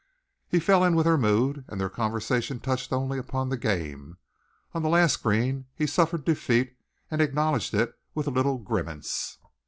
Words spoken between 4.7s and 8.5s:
On the last green he suffered defeat and acknowledged it with a